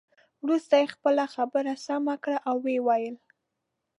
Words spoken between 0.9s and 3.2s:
خپله خبره سمه کړه او ويې ویل.